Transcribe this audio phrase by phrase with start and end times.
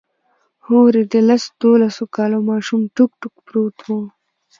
[0.65, 3.89] هورې د لس دولسو کالو ماشوم ټوک ټوک پروت و.